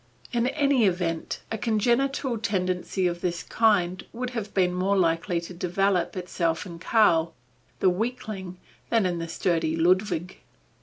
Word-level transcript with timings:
In 0.33 0.47
any 0.47 0.85
event 0.85 1.41
a 1.51 1.59
congenital 1.59 2.39
tendency 2.39 3.05
of 3.05 3.21
this 3.21 3.43
kind 3.43 4.03
would 4.11 4.31
have 4.31 4.51
been 4.55 4.73
more 4.73 4.97
likely 4.97 5.39
to 5.41 5.53
develop 5.53 6.17
itself 6.17 6.65
in 6.65 6.79
Karl, 6.79 7.35
the 7.81 7.89
weakling, 7.91 8.57
than 8.89 9.05
in 9.05 9.19
the 9.19 9.27
sturdy 9.27 9.75
Ludwig. 9.75 10.39